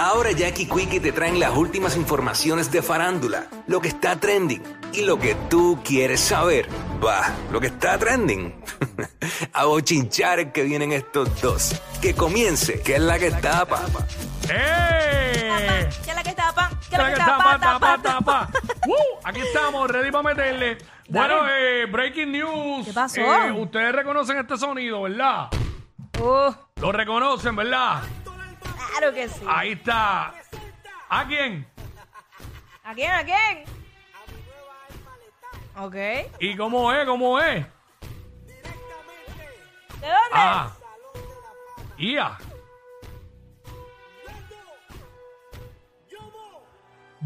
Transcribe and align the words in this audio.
Ahora 0.00 0.32
Jackie 0.32 0.66
Quickie 0.66 0.98
te 0.98 1.12
traen 1.12 1.38
las 1.38 1.54
últimas 1.54 1.94
informaciones 1.94 2.72
de 2.72 2.80
farándula, 2.80 3.48
lo 3.66 3.82
que 3.82 3.88
está 3.88 4.18
trending 4.18 4.62
y 4.94 5.02
lo 5.02 5.18
que 5.18 5.34
tú 5.50 5.78
quieres 5.84 6.20
saber. 6.20 6.66
Va, 7.04 7.34
lo 7.52 7.60
que 7.60 7.66
está 7.66 7.98
trending. 7.98 8.54
A 9.52 9.66
bochinchar 9.66 10.52
que 10.52 10.62
vienen 10.62 10.92
estos 10.92 11.38
dos. 11.42 11.82
Que 12.00 12.14
comience, 12.14 12.80
que 12.80 12.94
es 12.94 13.00
la 13.02 13.18
que 13.18 13.30
tapa. 13.30 13.82
¡Eh! 14.48 15.86
¿Qué 16.02 16.10
es 16.10 16.16
la 16.16 16.22
que 16.22 16.32
tapa? 16.32 16.70
¿Qué 16.70 16.88
¿Qué 16.88 16.96
es 16.96 17.02
la 17.02 17.10
que 17.10 17.16
Tapa, 17.18 17.60
tapa, 17.60 17.98
tapa? 18.02 18.50
¡Uh! 18.86 19.18
Aquí 19.22 19.40
estamos, 19.40 19.90
ready 19.90 20.10
para 20.10 20.22
meterle. 20.22 20.78
Bueno, 21.10 21.46
eh, 21.46 21.84
breaking 21.84 22.32
news. 22.32 22.86
¿Qué 22.86 22.94
pasó? 22.94 23.20
Eh, 23.20 23.52
ustedes 23.52 23.94
reconocen 23.94 24.38
este 24.38 24.56
sonido, 24.56 25.02
¿verdad? 25.02 25.50
Uh, 26.18 26.54
Lo 26.80 26.90
reconocen, 26.90 27.54
¿verdad? 27.54 28.00
Claro 28.88 29.14
que 29.14 29.28
sí. 29.28 29.44
Ahí 29.46 29.72
está. 29.72 30.34
¿A 31.08 31.26
quién? 31.26 31.66
¿A 32.84 32.94
quién? 32.94 33.10
¿A 33.12 33.24
quién? 33.24 33.64
Ok. 35.76 35.92
¿De 35.92 36.30
¿Y 36.40 36.56
cómo 36.56 36.92
es? 36.92 37.06
¿Cómo 37.06 37.40
es? 37.40 37.66
dónde? 40.00 40.30
Ah. 40.32 40.72
Ia. 41.98 42.38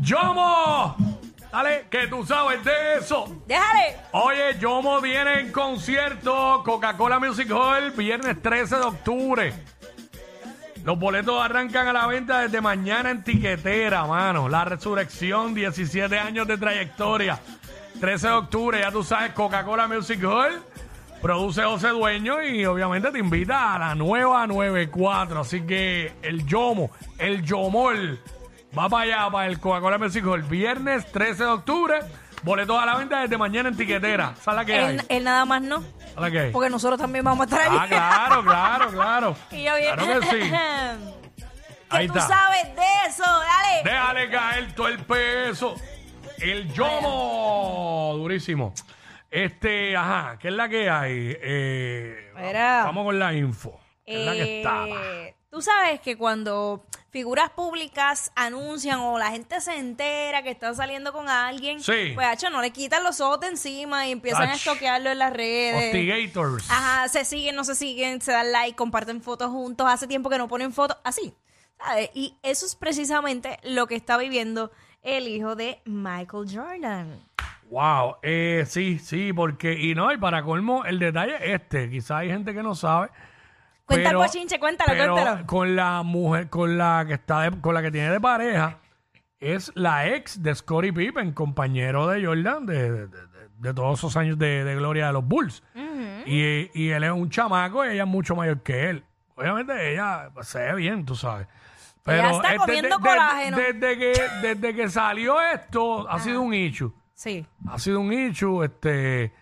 ¡Yomo! 0.00 0.96
Dale, 1.52 1.86
que 1.88 2.08
tú 2.08 2.26
sabes 2.26 2.64
de 2.64 2.96
eso. 2.96 3.26
Déjale. 3.46 3.96
Oye, 4.10 4.58
Yomo 4.58 5.00
viene 5.00 5.38
en 5.38 5.52
concierto 5.52 6.62
Coca-Cola 6.64 7.20
Music 7.20 7.48
Hall 7.52 7.92
viernes 7.92 8.42
13 8.42 8.76
de 8.76 8.82
octubre. 8.82 9.54
Los 10.84 10.98
boletos 10.98 11.42
arrancan 11.42 11.88
a 11.88 11.94
la 11.94 12.06
venta 12.06 12.40
desde 12.40 12.60
mañana 12.60 13.10
en 13.10 13.24
tiquetera, 13.24 14.04
mano. 14.04 14.50
La 14.50 14.66
resurrección, 14.66 15.54
17 15.54 16.18
años 16.18 16.46
de 16.46 16.58
trayectoria. 16.58 17.40
13 18.00 18.26
de 18.26 18.32
octubre, 18.34 18.80
ya 18.80 18.90
tú 18.90 19.02
sabes, 19.02 19.32
Coca-Cola 19.32 19.88
Music 19.88 20.22
Hall. 20.24 20.62
Produce 21.22 21.62
José 21.62 21.88
Dueño 21.88 22.42
y 22.42 22.66
obviamente 22.66 23.10
te 23.10 23.18
invita 23.18 23.74
a 23.74 23.78
la 23.78 23.94
nueva 23.94 24.46
94. 24.46 25.40
Así 25.40 25.62
que 25.62 26.12
el 26.20 26.44
Yomo, 26.46 26.90
el 27.16 27.42
Yomol, 27.42 28.20
va 28.78 28.90
para 28.90 29.04
allá, 29.04 29.30
para 29.30 29.46
el 29.46 29.58
Coca-Cola 29.58 29.96
Music 29.96 30.26
Hall. 30.26 30.42
Viernes 30.42 31.10
13 31.10 31.44
de 31.44 31.48
octubre. 31.48 32.00
Boletos 32.42 32.78
a 32.78 32.84
la 32.84 32.96
venta 32.96 33.20
desde 33.20 33.38
mañana 33.38 33.70
en 33.70 33.76
tiquetera. 33.78 34.34
¿Sabes 34.42 34.56
la 34.58 34.64
que 34.66 34.74
hay? 34.74 34.98
Él 35.08 35.24
nada 35.24 35.46
más 35.46 35.62
no. 35.62 35.82
Porque 36.52 36.70
nosotros 36.70 36.98
también 37.00 37.24
vamos 37.24 37.40
a 37.40 37.44
estar 37.44 37.60
ahí. 37.60 37.78
Ah, 37.80 37.86
claro, 37.88 38.42
claro, 38.44 38.90
claro. 38.90 39.36
y 39.50 39.62
yo 39.64 39.76
bien. 39.76 39.94
Claro 39.96 40.20
que 40.20 40.26
sí. 40.26 40.50
que 40.50 41.96
Ahí 41.96 42.06
tú 42.08 42.18
está. 42.18 42.28
sabes 42.28 42.74
de 42.74 42.82
eso, 43.08 43.22
dale. 43.24 43.82
Déjale 43.84 44.30
caer 44.30 44.74
todo 44.74 44.88
el 44.88 44.98
peso. 45.04 45.76
El 46.38 46.72
yomo. 46.72 48.14
Durísimo. 48.16 48.72
Este, 49.30 49.96
ajá, 49.96 50.38
¿qué 50.38 50.48
es 50.48 50.54
la 50.54 50.68
que 50.68 50.88
hay? 50.88 51.36
Eh, 51.40 52.32
Mira. 52.36 52.84
Vamos 52.84 53.04
con 53.04 53.18
la 53.18 53.32
info. 53.34 53.80
¿Qué 54.06 54.20
es 54.20 54.26
la 54.26 54.32
que? 54.32 54.62
Eh, 54.62 55.34
Tú 55.50 55.60
sabes 55.62 56.00
que 56.00 56.16
cuando 56.16 56.84
figuras 57.14 57.48
públicas 57.50 58.32
anuncian 58.34 58.98
o 58.98 59.20
la 59.20 59.30
gente 59.30 59.60
se 59.60 59.78
entera 59.78 60.42
que 60.42 60.50
están 60.50 60.74
saliendo 60.74 61.12
con 61.12 61.28
alguien, 61.28 61.80
Sí. 61.80 62.10
pues 62.12 62.26
hacho, 62.26 62.50
no 62.50 62.60
le 62.60 62.72
quitan 62.72 63.04
los 63.04 63.20
ojos 63.20 63.38
de 63.38 63.46
encima 63.46 64.08
y 64.08 64.10
empiezan 64.10 64.48
a 64.48 64.54
Ach. 64.54 64.56
estoquearlo 64.56 65.10
en 65.10 65.20
las 65.20 65.32
redes. 65.32 65.76
Hostigators. 65.94 66.68
Ajá, 66.68 67.08
se 67.08 67.24
siguen, 67.24 67.54
no 67.54 67.62
se 67.62 67.76
siguen, 67.76 68.20
se 68.20 68.32
dan 68.32 68.50
like, 68.50 68.74
comparten 68.74 69.22
fotos 69.22 69.50
juntos, 69.50 69.86
hace 69.88 70.08
tiempo 70.08 70.28
que 70.28 70.38
no 70.38 70.48
ponen 70.48 70.72
fotos, 70.72 70.96
así. 71.04 71.32
¿sabes? 71.78 72.10
Y 72.14 72.36
eso 72.42 72.66
es 72.66 72.74
precisamente 72.74 73.58
lo 73.62 73.86
que 73.86 73.94
está 73.94 74.16
viviendo 74.16 74.72
el 75.02 75.28
hijo 75.28 75.54
de 75.54 75.80
Michael 75.84 76.46
Jordan. 76.52 77.20
Wow, 77.70 78.16
eh, 78.22 78.64
sí, 78.66 78.98
sí, 78.98 79.32
porque, 79.32 79.72
y 79.74 79.94
no, 79.94 80.12
y 80.12 80.18
para 80.18 80.42
colmo, 80.42 80.84
el 80.84 80.98
detalle 80.98 81.36
es 81.36 81.60
este, 81.60 81.88
quizá 81.90 82.18
hay 82.18 82.28
gente 82.30 82.52
que 82.52 82.62
no 82.64 82.74
sabe. 82.74 83.10
Cuenta 83.86 84.08
pero- 84.10 84.20
el 84.22 84.26
bochinche, 84.26 84.58
cuéntalo, 84.58 84.92
pero 84.92 85.12
cuéntalo. 85.14 85.46
Con 85.46 85.76
la 85.76 86.02
mujer, 86.02 86.48
con 86.48 86.78
la 86.78 87.04
que 87.06 87.14
está, 87.14 87.42
de- 87.42 87.60
con 87.60 87.74
la 87.74 87.82
que 87.82 87.90
tiene 87.90 88.10
de 88.10 88.20
pareja, 88.20 88.78
es 89.40 89.70
la 89.74 90.08
ex 90.08 90.42
de 90.42 90.54
Scottie 90.54 90.92
Pippen, 90.92 91.32
compañero 91.32 92.06
de 92.08 92.24
Jordan 92.24 92.64
de, 92.66 92.90
de- 92.90 93.06
de- 93.08 93.34
de 93.58 93.74
todos 93.74 93.98
esos 93.98 94.16
años 94.16 94.38
de, 94.38 94.64
de 94.64 94.74
gloria 94.74 95.08
de 95.08 95.12
los 95.12 95.24
Bulls. 95.26 95.62
y, 96.26 96.70
y 96.74 96.90
él 96.90 97.04
es 97.04 97.10
un 97.10 97.28
chamaco 97.30 97.84
y 97.84 97.90
ella 97.90 98.02
es 98.04 98.08
mucho 98.08 98.34
mayor 98.34 98.62
que 98.62 98.90
él. 98.90 99.04
Obviamente 99.36 99.92
ella 99.92 100.30
pues, 100.32 100.48
se 100.48 100.58
ve 100.60 100.74
bien, 100.76 101.04
tú 101.04 101.14
sabes. 101.14 101.46
Ella 102.06 102.30
está 102.32 102.48
este, 102.48 102.58
comiendo 102.58 102.98
colágeno. 103.00 103.56
Desde, 103.56 103.98
que, 103.98 104.12
desde 104.42 104.74
que 104.74 104.88
salió 104.90 105.40
esto, 105.40 106.08
ha 106.10 106.18
sido 106.20 106.40
un 106.42 106.52
issue. 106.54 106.92
Sí. 107.14 107.46
Ha 107.68 107.78
sido 107.78 108.00
un 108.00 108.12
issue, 108.12 108.64
este. 108.64 109.32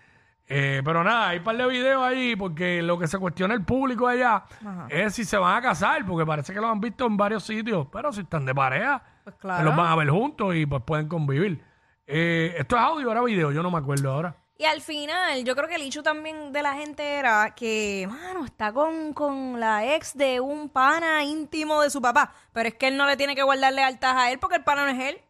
Eh, 0.54 0.82
pero 0.84 1.02
nada, 1.02 1.28
hay 1.28 1.38
un 1.38 1.44
par 1.44 1.56
de 1.56 1.66
videos 1.66 2.02
ahí 2.02 2.36
porque 2.36 2.82
lo 2.82 2.98
que 2.98 3.08
se 3.08 3.18
cuestiona 3.18 3.54
el 3.54 3.64
público 3.64 4.06
allá 4.06 4.44
Ajá. 4.60 4.86
es 4.90 5.14
si 5.14 5.24
se 5.24 5.38
van 5.38 5.56
a 5.56 5.62
casar, 5.62 6.04
porque 6.04 6.26
parece 6.26 6.52
que 6.52 6.60
lo 6.60 6.68
han 6.68 6.78
visto 6.78 7.06
en 7.06 7.16
varios 7.16 7.42
sitios, 7.44 7.86
pero 7.90 8.12
si 8.12 8.20
están 8.20 8.44
de 8.44 8.54
pareja, 8.54 9.02
Pues 9.24 9.36
pues 9.40 9.62
los 9.62 9.74
van 9.74 9.86
a 9.86 9.96
ver 9.96 10.10
juntos 10.10 10.54
y 10.54 10.66
pues 10.66 10.82
pueden 10.82 11.08
convivir. 11.08 11.64
Eh, 12.06 12.54
esto 12.58 12.76
es 12.76 12.82
audio, 12.82 13.08
ahora 13.08 13.22
video, 13.22 13.50
yo 13.50 13.62
no 13.62 13.70
me 13.70 13.78
acuerdo 13.78 14.12
ahora. 14.12 14.36
Y 14.58 14.64
al 14.64 14.80
final, 14.80 15.42
yo 15.42 15.56
creo 15.56 15.68
que 15.68 15.76
el 15.76 15.82
hecho 15.82 16.02
también 16.02 16.52
de 16.52 16.62
la 16.62 16.74
gente 16.74 17.14
era 17.14 17.54
que, 17.54 18.06
mano, 18.08 18.44
está 18.44 18.72
con, 18.72 19.12
con 19.14 19.58
la 19.58 19.94
ex 19.94 20.16
de 20.16 20.38
un 20.38 20.68
pana 20.68 21.24
íntimo 21.24 21.80
de 21.80 21.90
su 21.90 22.00
papá. 22.00 22.32
Pero 22.52 22.68
es 22.68 22.74
que 22.74 22.88
él 22.88 22.96
no 22.96 23.06
le 23.06 23.16
tiene 23.16 23.34
que 23.34 23.42
guardar 23.42 23.72
lealtad 23.72 24.16
a 24.16 24.30
él 24.30 24.38
porque 24.38 24.56
el 24.56 24.62
pana 24.62 24.84
no 24.84 24.90
es 24.90 25.14
él. 25.14 25.20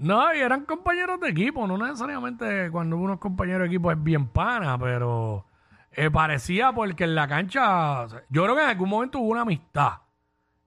No, 0.00 0.34
y 0.34 0.38
eran 0.38 0.64
compañeros 0.64 1.20
de 1.20 1.28
equipo, 1.28 1.66
no 1.66 1.76
necesariamente 1.76 2.70
cuando 2.70 2.96
uno 2.96 3.14
es 3.14 3.20
compañero 3.20 3.60
de 3.60 3.66
equipo 3.66 3.92
es 3.92 4.02
bien 4.02 4.28
pana, 4.28 4.78
pero 4.78 5.44
eh, 5.92 6.10
parecía 6.10 6.72
porque 6.72 7.04
en 7.04 7.14
la 7.14 7.28
cancha, 7.28 8.06
yo 8.30 8.44
creo 8.44 8.56
que 8.56 8.62
en 8.62 8.68
algún 8.70 8.88
momento 8.88 9.18
hubo 9.18 9.32
una 9.32 9.42
amistad. 9.42 9.98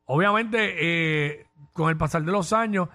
Obviamente, 0.06 0.76
eh, 0.78 1.48
con 1.74 1.90
el 1.90 1.98
pasar 1.98 2.22
de 2.22 2.32
los 2.32 2.54
años, 2.54 2.90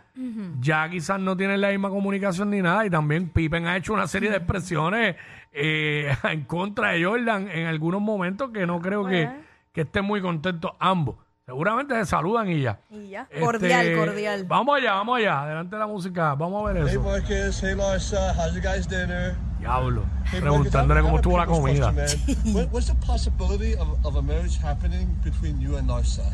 ya 0.61 0.89
quizás 0.89 1.19
no 1.19 1.37
tienen 1.37 1.61
la 1.61 1.71
misma 1.71 1.89
comunicación 1.89 2.51
ni 2.51 2.63
nada, 2.63 2.87
y 2.87 2.91
también 2.91 3.31
Pippen 3.31 3.67
ha 3.67 3.77
hecho 3.77 3.93
una 3.93 4.07
serie 4.07 4.31
de 4.31 4.37
expresiones 4.37 5.17
eh, 5.53 6.15
en 6.23 6.45
contra 6.45 6.91
de 6.91 7.05
Jordan 7.05 7.49
en 7.49 7.67
algunos 7.67 8.01
momentos 8.01 8.53
que 8.53 8.65
no 8.65 8.81
creo 8.81 9.05
que, 9.05 9.29
que 9.73 9.81
estén 9.81 10.05
muy 10.05 10.23
contentos 10.23 10.71
ambos. 10.79 11.17
Seguramente 11.49 11.95
se 11.95 12.05
saludan 12.05 12.47
y 12.51 12.61
ya. 12.61 12.79
Y 12.91 13.09
ya. 13.09 13.23
Este, 13.31 13.41
Cordial, 13.41 13.97
cordial. 13.97 14.45
Vamos 14.45 14.77
allá, 14.77 14.93
vamos 14.93 15.17
allá. 15.17 15.43
Adelante 15.45 15.79
la 15.79 15.87
música. 15.87 16.35
Vvamos 16.35 16.61
a 16.69 16.73
ver 16.75 16.83
Hey 16.83 16.91
eso. 16.91 17.01
Marcus, 17.01 17.63
hey 17.63 17.75
Larsa, 17.75 18.35
how's 18.37 18.53
your 18.53 18.63
guys' 18.63 18.87
dinner? 18.87 19.35
Diablo. 19.59 20.03
Hey 20.27 20.43
Preguntándole 20.43 21.01
Marcus, 21.01 21.07
cómo 21.07 21.17
a 21.17 21.21
estuvo 21.21 21.39
la 21.39 21.47
comida. 21.47 21.93
question, 21.95 22.37
man. 22.45 22.55
What- 22.55 22.71
What's 22.71 22.89
the 22.89 22.95
possibility 22.97 23.73
of, 23.77 23.89
of 24.05 24.17
a 24.17 24.21
marriage 24.23 24.59
happening 24.59 25.09
between 25.25 25.59
you 25.59 25.77
and 25.79 25.89
Larsa? 25.89 26.31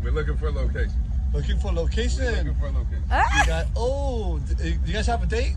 We're 0.00 0.12
looking 0.12 0.36
for 0.36 0.46
a 0.46 0.52
location. 0.52 0.94
Looking 1.32 1.58
for 1.58 1.72
location. 1.72 2.24
Looking 2.46 2.54
for 2.54 2.66
a 2.68 2.70
location. 2.70 3.02
You 3.02 3.46
got 3.48 3.66
oh, 3.74 4.38
d- 4.38 4.78
you 4.86 4.92
guys 4.92 5.08
have 5.08 5.24
a 5.24 5.26
date? 5.26 5.56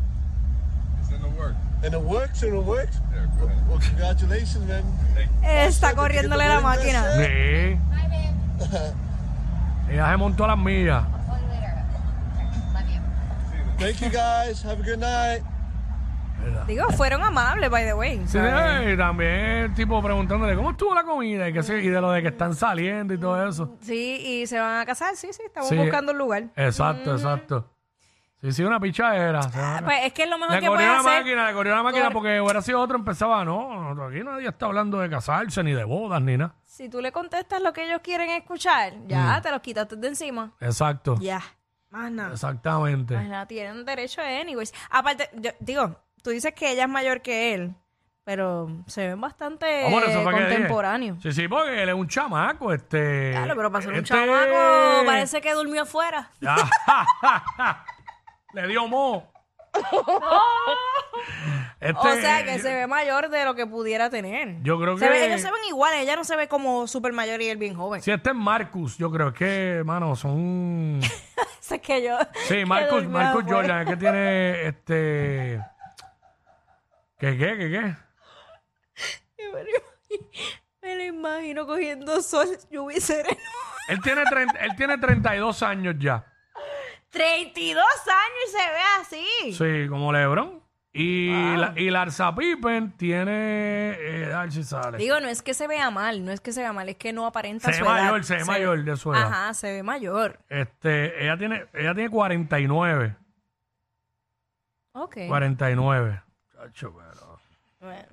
It's 0.99 1.11
in 1.11 1.21
the 1.21 1.29
work. 1.39 1.53
And 1.83 1.93
it 1.93 2.01
works, 2.01 2.41
and 2.41 2.55
it 2.55 2.63
works. 2.65 2.97
Yeah, 3.13 3.27
go 3.39 3.45
ahead. 3.45 3.69
Well, 3.69 3.77
congratulations, 3.79 4.65
man. 4.67 4.83
Está 5.43 5.93
corriéndole 5.93 6.47
la 6.47 6.59
máquina. 6.59 7.03
Sí. 7.17 7.77
Ella 9.89 10.11
se 10.11 10.17
montó 10.17 10.45
a 10.45 10.47
las 10.49 10.57
millas. 10.57 11.03
Thank 13.79 13.95
you 14.01 14.09
guys. 14.09 14.63
Have 14.65 14.81
a 14.81 14.85
good 14.85 14.99
night. 14.99 15.41
Digo, 16.67 16.89
fueron 16.91 17.21
amables, 17.23 17.69
by 17.69 17.83
the 17.85 17.93
way. 17.93 18.17
Sí, 18.25 18.37
¿sabes? 18.37 18.93
y 18.93 18.97
también 18.97 19.73
tipo 19.73 20.01
preguntándole 20.01 20.55
cómo 20.55 20.71
estuvo 20.71 20.93
la 20.95 21.03
comida 21.03 21.49
y, 21.49 21.53
que 21.53 21.63
sé- 21.63 21.81
y 21.81 21.89
de 21.89 21.99
lo 21.99 22.11
de 22.11 22.21
que 22.21 22.29
están 22.29 22.53
saliendo 22.55 23.13
y 23.13 23.17
todo 23.17 23.45
eso. 23.47 23.75
Sí, 23.81 24.21
y 24.25 24.47
se 24.47 24.57
van 24.59 24.79
a 24.81 24.85
casar, 24.85 25.15
sí, 25.15 25.29
sí, 25.31 25.41
estamos 25.45 25.69
Sí. 25.69 25.75
buscando 25.77 26.11
un 26.13 26.17
lugar. 26.17 26.43
Exacto, 26.55 27.13
exacto. 27.13 27.69
Sí, 28.41 28.53
sí, 28.53 28.63
una 28.63 28.79
pichadera. 28.79 29.39
o 29.39 29.49
sea, 29.49 29.81
Pues 29.83 30.05
es 30.05 30.13
que 30.13 30.23
es 30.23 30.29
lo 30.29 30.37
mejor 30.37 30.55
le 30.55 30.61
que 30.61 30.67
corrió 30.67 30.87
puedes 30.87 31.03
la 31.03 31.09
hacer. 31.11 31.23
máquina, 31.23 31.47
le 31.47 31.53
corrió 31.53 31.75
la 31.75 31.83
máquina 31.83 32.03
Cor- 32.05 32.13
porque 32.13 32.39
hubiera 32.39 32.61
sido 32.61 32.79
otro, 32.79 32.97
empezaba, 32.97 33.43
no, 33.43 33.93
no, 33.93 34.05
aquí 34.05 34.23
nadie 34.23 34.47
está 34.47 34.65
hablando 34.67 34.99
de 34.99 35.09
casarse, 35.09 35.61
ni 35.61 35.73
de 35.73 35.83
bodas, 35.83 36.21
ni 36.21 36.37
nada. 36.37 36.55
Si 36.65 36.87
tú 36.87 37.01
le 37.01 37.11
contestas 37.11 37.61
lo 37.61 37.73
que 37.73 37.83
ellos 37.83 37.99
quieren 38.01 38.29
escuchar, 38.29 38.93
ya 39.07 39.41
te 39.41 39.51
los 39.51 39.59
quitaste 39.59 39.97
de 39.97 40.07
encima. 40.07 40.53
Exacto. 40.61 41.15
Ya. 41.19 41.41
Más 41.89 42.11
nada. 42.11 42.31
Exactamente. 42.31 43.13
Más 43.15 43.27
nada, 43.27 43.45
tienen 43.45 43.83
derecho 43.83 44.21
a 44.21 44.25
anyways. 44.25 44.73
Aparte, 44.89 45.29
yo 45.33 45.51
digo, 45.59 45.99
tú 46.23 46.29
dices 46.29 46.53
que 46.53 46.71
ella 46.71 46.83
es 46.83 46.89
mayor 46.89 47.21
que 47.21 47.53
él, 47.55 47.75
pero 48.23 48.69
se 48.85 49.07
ven 49.07 49.19
bastante 49.19 49.85
Ah, 49.85 49.89
bueno, 49.89 50.05
eso 50.07 50.21
fue 50.21 50.33
que 50.33 50.39
dije. 50.41 50.51
contemporáneos. 50.53 51.17
Sí, 51.23 51.31
sí, 51.33 51.47
porque 51.49 51.81
él 51.83 51.89
es 51.89 51.95
un 51.95 52.07
chamaco, 52.07 52.71
este. 52.71 53.31
Claro, 53.31 53.53
pero 53.55 53.69
para 53.71 53.81
ser 53.81 53.91
un 53.91 53.97
este- 53.97 54.07
chamaco 54.13 55.05
parece 55.05 55.41
que 55.41 55.51
durmió 55.53 55.81
afuera. 55.81 56.29
Le 58.53 58.67
dio 58.67 58.87
mo. 58.87 59.31
Este, 61.81 61.97
o 61.97 62.15
sea, 62.15 62.43
que 62.43 62.59
se 62.59 62.73
ve 62.73 62.87
mayor 62.87 63.29
de 63.29 63.45
lo 63.45 63.55
que 63.55 63.65
pudiera 63.65 64.09
tener. 64.09 64.61
Yo 64.63 64.77
creo 64.79 64.97
Se 64.97 65.05
que- 65.05 65.11
ve- 65.11 65.27
ellos 65.27 65.39
se 65.41 65.49
ven 65.49 65.63
iguales. 65.69 66.01
Ella 66.01 66.17
no 66.17 66.25
se 66.25 66.35
ve 66.35 66.49
como 66.49 66.87
súper 66.87 67.13
mayor 67.13 67.41
y 67.41 67.47
él 67.47 67.57
bien 67.57 67.73
joven. 67.73 68.01
Si 68.01 68.11
este 68.11 68.31
es 68.31 68.35
Marcus, 68.35 68.97
yo 68.97 69.09
creo 69.09 69.33
que, 69.33 69.81
mano, 69.85 70.13
son... 70.17 70.99
Es 71.71 71.79
que 71.81 72.03
yo. 72.03 72.17
Sí, 72.47 72.65
Marcus, 72.65 73.05
Marcus. 73.07 73.43
Jordan, 73.47 73.81
es 73.83 73.87
que 73.89 73.95
tiene 73.97 74.67
este. 74.67 75.61
¿Qué, 77.19 77.37
qué, 77.37 77.57
qué, 77.57 77.69
qué? 77.69 77.95
Me 80.81 80.95
lo 80.95 81.03
imagino- 81.03 81.65
cogiendo 81.67 82.21
sol, 82.21 82.47
lluvia 82.71 82.97
y 82.97 83.01
sereno. 83.01 83.37
Él 83.87 84.01
tiene, 84.01 84.23
trein- 84.23 84.57
él 84.59 84.75
tiene 84.75 84.97
32 84.97 85.63
años 85.63 85.95
ya. 85.99 86.25
32 87.09 87.83
años 87.83 88.39
y 88.47 88.51
se 88.51 88.57
ve 88.57 88.81
así. 88.99 89.53
Sí, 89.83 89.89
como 89.89 90.11
LeBron. 90.11 90.59
Y, 90.91 91.55
la, 91.55 91.73
y 91.75 91.89
Larsa 91.91 92.33
Pippen 92.33 92.91
tiene. 92.97 93.91
Eh, 93.99 94.33
a 94.33 94.41
ver 94.41 94.51
si 94.51 94.63
sale. 94.63 94.97
Digo, 94.97 95.19
no 95.19 95.27
es 95.27 95.41
que 95.43 95.53
se 95.53 95.67
vea 95.67 95.91
mal, 95.91 96.25
no 96.25 96.31
es 96.31 96.41
que 96.41 96.51
se 96.51 96.61
vea 96.61 96.73
mal, 96.73 96.89
es 96.89 96.95
que 96.97 97.13
no 97.13 97.27
aparenta 97.27 97.71
Se 97.71 97.77
su 97.77 97.85
ve 97.85 97.91
edad. 97.91 98.03
mayor, 98.05 98.23
se 98.23 98.35
ve 98.37 98.45
mayor 98.45 98.83
de 98.83 98.97
su 98.97 99.13
edad. 99.13 99.27
Ajá, 99.27 99.53
se 99.53 99.71
ve 99.71 99.83
mayor. 99.83 100.39
Este, 100.49 101.23
ella 101.23 101.37
tiene, 101.37 101.67
ella 101.73 101.93
tiene 101.93 102.09
49. 102.09 103.15
Ok. 104.93 105.17
49. 105.27 106.21
Chacho, 106.55 106.93
pero- 106.95 107.39
Bueno. 107.79 108.07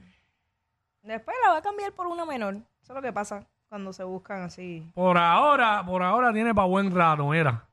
Después 1.03 1.37
la 1.45 1.53
va 1.53 1.59
a 1.59 1.63
cambiar 1.63 1.93
por 1.93 2.07
una 2.09 2.25
menor. 2.27 2.55
Eso 2.83 2.93
es 2.93 2.95
lo 2.95 3.03
que 3.03 3.13
pasa 3.13 3.47
cuando 3.69 3.93
se 3.93 4.05
buscan 4.05 4.43
así. 4.43 4.87
Por 4.95 5.17
ahora, 5.17 5.83
por 5.87 6.03
ahora 6.03 6.33
tiene 6.33 6.55
para 6.55 6.67
buen 6.69 6.95
rato, 6.95 7.27
mira. 7.29 7.65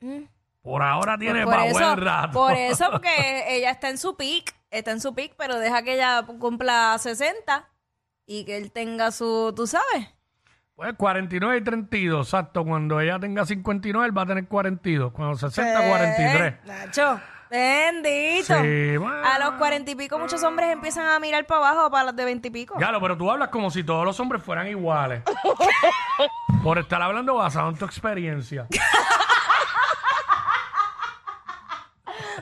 Mm. 0.00 0.22
Por 0.68 0.82
ahora 0.82 1.16
tiene 1.16 1.44
por, 1.44 1.54
para 1.54 1.66
eso, 1.66 1.78
buen 1.78 1.96
rato. 2.04 2.32
por 2.32 2.52
eso, 2.56 2.84
porque 2.90 3.44
ella 3.48 3.70
está 3.70 3.88
en 3.88 3.96
su 3.96 4.16
pick, 4.16 4.54
está 4.70 4.90
en 4.90 5.00
su 5.00 5.14
pick, 5.14 5.34
pero 5.38 5.58
deja 5.58 5.82
que 5.82 5.94
ella 5.94 6.24
cumpla 6.38 6.96
60 6.98 7.66
y 8.26 8.44
que 8.44 8.58
él 8.58 8.70
tenga 8.70 9.10
su, 9.10 9.54
tú 9.56 9.66
sabes. 9.66 10.08
Pues 10.74 10.92
49 10.94 11.56
y 11.56 11.64
32, 11.64 12.26
exacto. 12.26 12.64
Cuando 12.64 13.00
ella 13.00 13.18
tenga 13.18 13.46
59, 13.46 14.06
él 14.06 14.16
va 14.16 14.22
a 14.22 14.26
tener 14.26 14.46
42. 14.46 15.10
Cuando 15.12 15.36
60, 15.36 15.86
Eh, 15.86 15.88
43. 15.88 16.54
Nacho, 16.66 17.20
bendito. 17.50 18.60
Sí, 18.62 18.96
bueno. 18.98 19.22
A 19.24 19.38
los 19.38 19.52
cuarenta 19.52 19.90
y 19.90 19.94
pico 19.94 20.18
muchos 20.18 20.42
hombres 20.44 20.70
empiezan 20.70 21.06
a 21.06 21.18
mirar 21.18 21.46
para 21.46 21.66
abajo 21.70 21.90
para 21.90 22.04
los 22.04 22.14
de 22.16 22.24
veinte 22.26 22.48
y 22.48 22.50
pico. 22.50 22.78
Lo, 22.78 23.00
pero 23.00 23.16
tú 23.16 23.30
hablas 23.30 23.48
como 23.48 23.70
si 23.70 23.82
todos 23.82 24.04
los 24.04 24.20
hombres 24.20 24.42
fueran 24.42 24.68
iguales. 24.68 25.22
Por 26.62 26.78
estar 26.78 27.00
hablando 27.00 27.34
basado 27.36 27.70
en 27.70 27.76
tu 27.76 27.86
experiencia. 27.86 28.66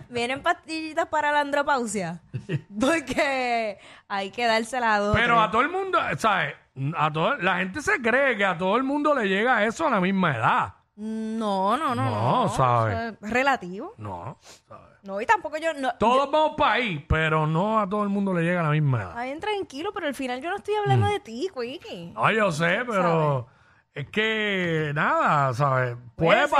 Vienen 0.08 0.42
pastillitas 0.42 1.06
para 1.06 1.32
la 1.32 1.40
andropausia. 1.40 2.20
Porque 2.80 3.78
hay 4.08 4.30
que 4.30 4.46
dársela 4.46 4.94
a 4.94 4.98
dos. 5.00 5.16
Pero 5.16 5.40
a 5.40 5.50
todo 5.50 5.62
el 5.62 5.68
mundo, 5.68 5.98
¿sabes? 6.18 6.54
A 6.96 7.10
todo, 7.12 7.36
la 7.38 7.56
gente 7.58 7.80
se 7.80 8.00
cree 8.02 8.36
que 8.36 8.44
a 8.44 8.56
todo 8.56 8.76
el 8.76 8.82
mundo 8.84 9.14
le 9.14 9.28
llega 9.28 9.64
eso 9.64 9.86
a 9.86 9.90
la 9.90 10.00
misma 10.00 10.36
edad. 10.36 10.74
No, 10.96 11.76
no, 11.76 11.94
no. 11.94 12.04
No, 12.10 12.42
No, 12.44 12.48
¿sabe? 12.50 12.92
Eso 13.08 13.16
es 13.22 13.30
relativo. 13.30 13.94
No, 13.98 14.38
¿sabes? 14.68 14.84
No, 15.02 15.20
y 15.20 15.26
tampoco 15.26 15.56
yo. 15.58 15.72
No, 15.74 15.92
Todos 15.98 16.30
vamos 16.30 16.52
para 16.56 16.72
ahí, 16.74 17.04
pero 17.08 17.46
no 17.46 17.78
a 17.80 17.88
todo 17.88 18.02
el 18.02 18.08
mundo 18.08 18.32
le 18.34 18.42
llega 18.42 18.60
a 18.60 18.64
la 18.64 18.70
misma 18.70 19.02
edad. 19.02 19.12
Ay, 19.16 19.38
tranquilo, 19.38 19.92
pero 19.94 20.06
al 20.08 20.14
final 20.14 20.40
yo 20.42 20.50
no 20.50 20.56
estoy 20.56 20.74
Mm. 20.74 20.78
hablando 20.80 21.06
de 21.06 21.20
ti, 21.20 21.48
Quickie. 21.54 22.12
No, 22.12 22.30
yo 22.32 22.50
sé, 22.50 22.80
pero 22.86 23.46
es 23.94 24.08
que 24.10 24.90
nada, 24.94 25.54
¿sabes? 25.54 25.96
Puede 26.16 26.48
sí. 26.48 26.54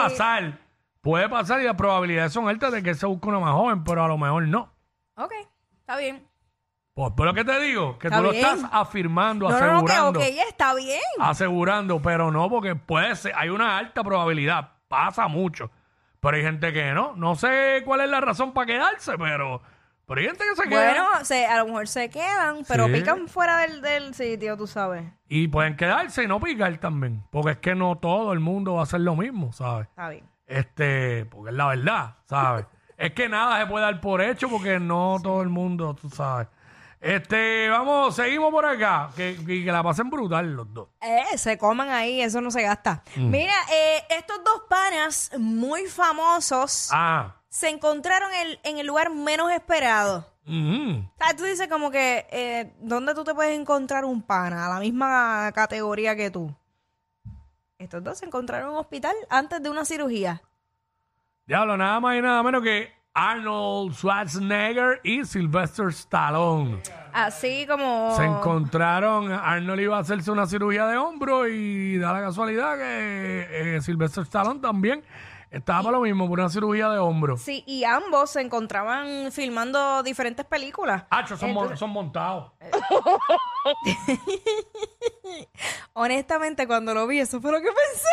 Puede 1.06 1.29
pasar 1.29 1.61
y 1.61 1.64
las 1.64 1.76
probabilidades 1.76 2.32
son 2.32 2.49
altas 2.49 2.73
de 2.73 2.82
que 2.82 2.94
se 2.94 3.06
busque 3.06 3.29
una 3.29 3.38
más 3.38 3.53
joven, 3.53 3.85
pero 3.85 4.03
a 4.05 4.08
lo 4.08 4.19
mejor 4.19 4.43
no. 4.49 4.73
Ok, 5.17 5.32
está 5.81 5.97
bien. 5.97 6.26
Pues, 6.94 7.12
pero 7.17 7.32
¿qué 7.32 7.44
te 7.44 7.61
digo? 7.61 7.97
Que 7.99 8.08
Está 8.08 8.17
tú 8.19 8.25
lo 8.25 8.31
bien. 8.32 8.44
estás 8.44 8.69
afirmando, 8.73 9.49
No, 9.49 9.55
no, 9.55 9.61
no, 9.61 9.85
que 9.85 9.93
asegurando, 9.93 10.19
ok, 10.20 10.26
está 10.49 10.75
bien. 10.75 11.00
asegurando, 11.20 12.03
pero 12.03 12.32
no, 12.32 12.49
porque 12.50 12.75
puede 12.75 13.14
ser, 13.14 13.32
hay 13.37 13.50
una 13.50 13.79
alta 13.79 14.03
probabilidad, 14.03 14.73
pasa 14.88 15.29
mucho, 15.29 15.70
pero 16.20 16.37
hay 16.38 16.43
gente 16.43 16.73
que 16.73 16.93
no. 16.93 17.14
No 17.14 17.35
sé 17.37 17.82
cuál 17.85 18.00
es 18.00 18.09
la 18.11 18.20
razón 18.20 18.52
para 18.52 18.67
quedarse, 18.67 19.17
pero, 19.19 19.61
pero 20.06 20.20
hay 20.20 20.26
gente 20.26 20.43
que 20.49 20.62
se 20.62 20.69
queda 20.69 20.91
Bueno, 20.91 21.25
se, 21.25 21.47
a 21.47 21.59
lo 21.59 21.67
mejor 21.67 21.87
se 21.87 22.09
quedan, 22.11 22.64
pero 22.67 22.87
Sí. 22.87 22.93
pican 22.94 23.29
fuera 23.29 23.59
del, 23.59 23.81
del 23.81 24.14
sitio, 24.14 24.56
tú 24.56 24.67
sabes. 24.67 25.05
y 25.29 25.47
pueden 25.49 25.76
quedarse 25.76 26.25
y 26.25 26.26
no 26.26 26.41
picar 26.41 26.76
también, 26.79 27.23
porque 27.31 27.52
es 27.52 27.59
que 27.59 27.75
no 27.76 27.97
todo 27.97 28.32
el 28.32 28.41
mundo 28.41 28.75
va 28.75 28.81
a 28.81 28.82
hacer 28.85 29.02
lo 29.02 29.14
mismo, 29.14 29.52
¿sabes? 29.52 29.87
Está 29.88 30.09
bien. 30.09 30.25
Este, 30.46 31.25
porque 31.26 31.50
es 31.50 31.56
la 31.56 31.66
verdad, 31.69 32.14
¿sabes? 32.28 32.66
es 32.96 33.12
que 33.12 33.28
nada 33.28 33.60
se 33.60 33.66
puede 33.66 33.84
dar 33.84 34.00
por 34.00 34.20
hecho 34.22 34.48
porque 34.48 34.78
no 34.78 35.19
todo 35.22 35.43
el 35.43 35.48
mundo, 35.48 35.94
tú 36.00 36.08
sabes. 36.10 36.48
Este, 37.00 37.69
vamos, 37.69 38.16
seguimos 38.16 38.50
por 38.50 38.64
acá. 38.64 39.10
Que, 39.14 39.37
que, 39.46 39.64
que 39.64 39.72
la 39.72 39.82
pasen 39.82 40.08
brutal 40.10 40.54
los 40.54 40.72
dos. 40.72 40.88
Eh, 41.00 41.37
se 41.37 41.58
coman 41.58 41.90
ahí, 41.90 42.20
eso 42.20 42.40
no 42.40 42.50
se 42.50 42.62
gasta. 42.62 43.02
Mm. 43.16 43.31
Mira, 43.31 43.54
eh, 43.72 44.02
estos 44.10 44.43
dos 44.43 44.62
panas 44.69 45.31
muy 45.38 45.87
famosos 45.87 46.88
Ah. 46.92 47.37
se 47.49 47.69
encontraron 47.69 48.31
en, 48.32 48.58
en 48.64 48.78
el 48.78 48.87
lugar 48.87 49.10
menos 49.10 49.52
esperado. 49.52 50.26
O 50.49 51.19
sea, 51.19 51.34
tú 51.37 51.42
dices 51.42 51.66
como 51.69 51.90
que, 51.90 52.25
eh, 52.31 52.72
¿dónde 52.81 53.14
tú 53.14 53.25
te 53.25 53.34
puedes 53.34 53.58
encontrar 53.58 54.04
un 54.04 54.22
pana? 54.22 54.66
A 54.66 54.75
la 54.75 54.78
misma 54.81 55.50
categoría 55.52 56.14
que 56.14 56.31
tú. 56.31 56.54
Estos 57.78 58.02
dos 58.02 58.19
se 58.19 58.25
encontraron 58.25 58.69
en 58.69 58.75
un 58.75 58.81
hospital 58.81 59.14
antes 59.28 59.62
de 59.62 59.69
una 59.69 59.84
cirugía. 59.84 60.40
Diablo, 61.46 61.76
nada 61.76 62.00
más 62.00 62.17
y 62.17 62.23
nada 62.23 62.43
menos 62.43 62.62
que 62.62 62.90
Arnold 63.12 63.94
Schwarzenegger 63.94 65.00
y 65.05 65.25
Sylvester 65.25 65.88
Stallone. 65.88 66.81
Así 67.12 67.67
como... 67.67 68.14
Se 68.17 68.25
encontraron, 68.25 69.31
Arnold 69.31 69.81
iba 69.81 69.96
a 69.99 70.00
hacerse 70.00 70.31
una 70.31 70.46
cirugía 70.46 70.87
de 70.87 70.96
hombro 70.96 71.46
y 71.46 71.99
da 71.99 72.14
la 72.14 72.20
casualidad 72.20 72.76
que 72.78 73.76
eh, 73.76 73.81
Sylvester 73.82 74.23
Stallone 74.25 74.61
también 74.61 75.02
estaba 75.56 75.82
para 75.82 75.97
lo 75.99 76.03
mismo, 76.03 76.29
por 76.29 76.38
una 76.41 76.49
cirugía 76.49 76.88
de 76.91 76.99
hombro. 76.99 77.37
Sí, 77.37 77.62
y 77.67 77.85
ambos 77.85 78.31
se 78.31 78.41
encontraban 78.41 79.31
filmando 79.32 80.03
diferentes 80.03 80.44
películas. 80.47 81.05
Hacho, 81.11 81.37
son, 81.37 81.50
mon- 81.53 81.64
Entonces- 81.64 81.79
son 81.81 81.91
montados. 81.91 82.53
Honestamente, 85.94 86.67
cuando 86.67 86.94
lo 86.94 87.06
vi, 87.06 87.20
eso 87.20 87.41
fue 87.41 87.53
lo 87.53 87.58
que 87.58 87.69
pensé. 87.69 88.08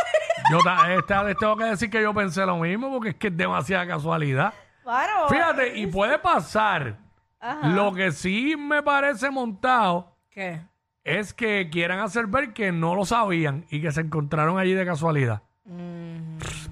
Yo 0.52 0.60
ta- 0.64 0.94
esta 0.94 1.24
vez 1.24 1.38
tengo 1.38 1.56
que 1.58 1.66
decir 1.66 1.90
que 1.90 2.02
yo 2.02 2.14
pensé 2.14 2.46
lo 2.46 2.58
mismo 2.58 2.92
porque 2.92 3.10
es 3.10 3.16
que 3.16 3.28
es 3.28 3.38
demasiada 3.38 3.88
casualidad. 3.88 4.54
Claro. 4.84 5.30
Fíjate, 5.30 5.78
y 5.78 5.88
puede 5.88 6.20
pasar. 6.20 6.98
Ajá. 7.40 7.68
Lo 7.70 7.94
que 7.94 8.12
sí 8.12 8.56
me 8.58 8.82
parece 8.84 9.30
montado 9.30 10.16
¿Qué? 10.30 10.62
es 11.04 11.34
que 11.34 11.70
quieran 11.70 12.00
hacer 12.00 12.28
ver 12.28 12.54
que 12.54 12.72
no 12.72 12.96
lo 12.96 13.06
sabían 13.06 13.66
y 13.70 13.82
que 13.82 13.92
se 13.92 14.02
encontraron 14.02 14.58
allí 14.60 14.74
de 14.74 14.86
casualidad. 14.86 15.42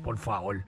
Por 0.03 0.17
favor. 0.17 0.63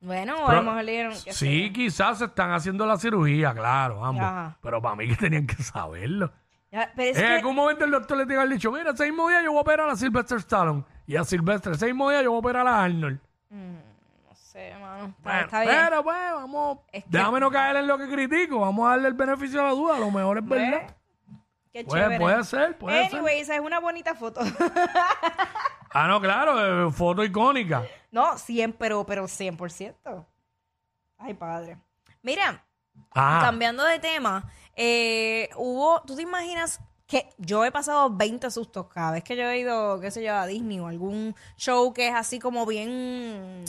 Bueno, 0.00 0.34
Pero- 0.34 0.48
a 0.48 0.54
lo 0.54 0.62
mejor 0.62 0.84
le 0.84 0.92
dieron 0.92 1.12
que 1.24 1.32
Sí, 1.32 1.70
quizás 1.74 2.18
se 2.18 2.24
están 2.26 2.52
haciendo 2.52 2.86
la 2.86 2.96
cirugía, 2.96 3.52
claro, 3.52 4.04
ambos. 4.04 4.24
Ajá. 4.24 4.56
Pero 4.62 4.80
para 4.80 4.96
mí 4.96 5.08
que 5.08 5.16
tenían 5.16 5.46
que 5.46 5.62
saberlo. 5.62 6.32
Ya, 6.72 6.90
pero 6.96 7.10
es 7.10 7.18
en 7.18 7.26
que- 7.26 7.32
algún 7.36 7.54
momento 7.56 7.84
el 7.84 7.90
doctor 7.90 8.16
le 8.16 8.24
tiene 8.24 8.34
que 8.36 8.40
haber 8.40 8.52
dicho, 8.54 8.70
mira, 8.72 8.92
ese 8.92 9.04
mismo 9.04 9.28
día 9.28 9.42
yo 9.42 9.50
voy 9.50 9.58
a 9.58 9.62
operar 9.62 9.88
a 9.90 9.96
Sylvester 9.96 10.38
Stallone. 10.38 10.84
Y 11.06 11.16
a 11.16 11.24
Sylvester, 11.24 11.72
ese 11.72 11.86
mismo 11.86 12.08
día 12.10 12.22
yo 12.22 12.30
voy 12.30 12.38
a 12.38 12.40
operar 12.40 12.66
a 12.66 12.84
Arnold. 12.84 13.18
No 13.50 14.34
sé, 14.34 14.72
mano. 14.80 15.06
Está, 15.06 15.22
Bueno, 15.22 15.40
está 15.40 15.60
bien. 15.62 15.76
Pero 15.88 16.04
pues, 16.04 16.16
vamos. 16.32 16.78
Es 16.92 17.04
que- 17.04 17.10
Déjame 17.10 17.40
no 17.40 17.50
caer 17.50 17.76
en 17.76 17.86
lo 17.88 17.98
que 17.98 18.08
critico. 18.08 18.60
Vamos 18.60 18.86
a 18.86 18.90
darle 18.90 19.08
el 19.08 19.14
beneficio 19.14 19.58
de 19.60 19.66
la 19.66 19.72
duda. 19.72 19.96
A 19.96 19.98
lo 19.98 20.10
mejor 20.10 20.38
es 20.38 20.46
verdad. 20.48 20.96
Qué 21.72 21.84
Puede, 21.84 22.02
chévere. 22.02 22.18
puede 22.20 22.44
ser, 22.44 22.78
puede 22.78 23.08
ser. 23.08 23.18
Anyways, 23.18 23.48
es 23.48 23.60
una 23.60 23.78
bonita 23.80 24.14
foto. 24.14 24.40
Ah, 25.92 26.06
no, 26.06 26.20
claro, 26.20 26.86
eh, 26.88 26.92
foto 26.92 27.24
icónica. 27.24 27.82
No, 28.10 28.38
100, 28.38 28.72
pero, 28.74 29.04
pero 29.06 29.24
100%. 29.24 30.26
Ay, 31.18 31.34
padre. 31.34 31.78
Mira, 32.22 32.64
Ajá. 33.10 33.46
cambiando 33.46 33.84
de 33.84 33.98
tema, 33.98 34.50
eh, 34.74 35.48
hubo, 35.56 36.02
¿tú 36.02 36.16
te 36.16 36.22
imaginas 36.22 36.80
que 37.06 37.28
yo 37.38 37.64
he 37.64 37.72
pasado 37.72 38.08
20 38.10 38.50
sustos 38.50 38.86
cada 38.86 39.10
vez 39.10 39.24
que 39.24 39.36
yo 39.36 39.42
he 39.48 39.58
ido, 39.58 40.00
qué 40.00 40.10
sé 40.10 40.22
yo, 40.22 40.34
a 40.34 40.46
Disney 40.46 40.78
o 40.78 40.86
algún 40.86 41.34
show 41.56 41.92
que 41.92 42.08
es 42.08 42.14
así 42.14 42.38
como 42.38 42.64
bien 42.66 43.64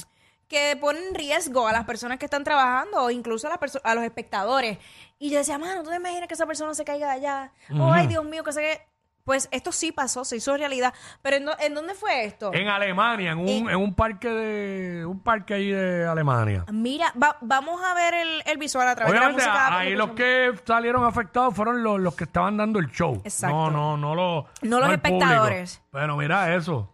que 0.48 0.77
pone 0.79 1.00
en 1.07 1.15
riesgo 1.15 1.65
a 1.65 1.71
las 1.71 1.86
personas 1.86 2.19
que 2.19 2.25
están 2.25 2.43
trabajando 2.43 3.03
o 3.03 3.10
incluso 3.10 3.48
a, 3.48 3.51
las 3.51 3.79
a 3.83 3.95
los 3.95 4.03
espectadores. 4.03 4.77
Y 5.17 5.29
yo 5.29 5.38
decía, 5.38 5.57
mano, 5.57 5.81
¿tú 5.81 5.89
te 5.89 5.95
imaginas 5.95 6.27
que 6.27 6.33
esa 6.33 6.45
persona 6.45 6.74
se 6.75 6.83
caiga 6.83 7.07
de 7.07 7.13
allá? 7.13 7.53
Oh, 7.79 7.91
ay, 7.91 8.07
Dios 8.07 8.25
mío, 8.25 8.43
que 8.43 8.51
se 8.51 8.86
Pues 9.24 9.48
esto 9.51 9.72
sí 9.72 9.92
pasó, 9.92 10.25
se 10.25 10.38
hizo 10.38 10.56
realidad. 10.58 10.94
Pero 11.22 11.38
¿en, 11.38 11.46
dó- 11.46 11.56
¿en 11.60 11.74
dónde 11.75 11.94
fue 11.94 12.25
esto? 12.25 12.51
En 12.54 12.68
Alemania, 12.68 13.32
en 13.32 13.38
un, 13.40 13.48
En- 13.48 13.70
en 13.70 13.75
un 13.78 13.94
parque 13.94 14.30
de. 14.30 15.06
Un 15.06 15.20
parque 15.20 15.54
ahí 15.54 15.72
de 15.72 16.06
Alemania. 16.08 16.66
Mira, 16.72 17.13
va- 17.22 17.38
vamos 17.42 17.82
a 17.84 17.94
ver 17.94 18.13
el, 18.13 18.42
el 18.46 18.58
visual 18.58 18.88
a 18.88 18.96
través 18.96 19.12
Obviamente, 19.13 19.42
de 19.42 19.48
la 19.48 19.54
música. 19.54 19.78
ahí 19.80 19.96
los 19.96 20.12
que 20.12 20.54
salieron 20.66 21.06
afectados 21.06 21.54
fueron 21.56 21.84
los, 21.84 22.00
los 22.00 22.16
que 22.16 22.24
estaban 22.24 22.58
dando 22.58 22.80
el 22.80 22.88
show. 22.92 23.22
Exacto. 23.24 23.56
No, 23.56 23.72
no, 23.72 23.98
no 23.98 24.16
los. 24.16 24.46
No 24.63 24.80
los 24.80 24.90
el 24.90 25.00
público. 25.00 25.18
espectadores. 25.24 25.82
Pero 25.92 26.18
mira 26.18 26.56
eso. 26.56 26.94